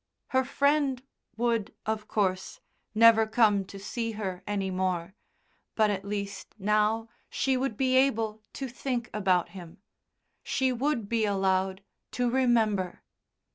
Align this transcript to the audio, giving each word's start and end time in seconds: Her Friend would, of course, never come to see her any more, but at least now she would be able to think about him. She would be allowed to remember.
Her 0.29 0.43
Friend 0.43 0.99
would, 1.37 1.75
of 1.85 2.07
course, 2.07 2.59
never 2.95 3.27
come 3.27 3.63
to 3.65 3.77
see 3.77 4.13
her 4.13 4.41
any 4.47 4.71
more, 4.71 5.13
but 5.75 5.91
at 5.91 6.03
least 6.05 6.55
now 6.57 7.07
she 7.29 7.55
would 7.55 7.77
be 7.77 7.95
able 7.97 8.41
to 8.53 8.67
think 8.67 9.11
about 9.13 9.49
him. 9.49 9.77
She 10.41 10.71
would 10.73 11.07
be 11.07 11.25
allowed 11.25 11.83
to 12.13 12.31
remember. 12.31 13.03